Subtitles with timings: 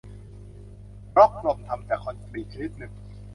[1.13, 2.93] บล็อกลมทำจากคอนกรีตชนิดหนึ่ง